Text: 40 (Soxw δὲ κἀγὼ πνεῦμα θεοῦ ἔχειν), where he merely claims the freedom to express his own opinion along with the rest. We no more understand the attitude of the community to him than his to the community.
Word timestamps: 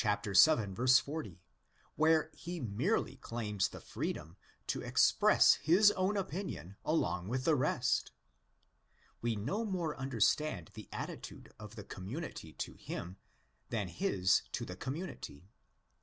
40 0.01 0.31
(Soxw 0.31 0.73
δὲ 0.73 0.73
κἀγὼ 0.73 0.73
πνεῦμα 0.73 0.73
θεοῦ 1.13 1.25
ἔχειν), 1.31 1.37
where 1.95 2.31
he 2.33 2.59
merely 2.59 3.17
claims 3.17 3.67
the 3.69 3.79
freedom 3.79 4.35
to 4.65 4.81
express 4.81 5.53
his 5.61 5.91
own 5.91 6.17
opinion 6.17 6.75
along 6.83 7.27
with 7.27 7.43
the 7.45 7.53
rest. 7.53 8.11
We 9.21 9.35
no 9.35 9.63
more 9.63 9.95
understand 9.95 10.71
the 10.73 10.89
attitude 10.91 11.53
of 11.59 11.75
the 11.75 11.83
community 11.83 12.51
to 12.53 12.73
him 12.73 13.17
than 13.69 13.89
his 13.89 14.41
to 14.53 14.65
the 14.65 14.75
community. 14.75 15.51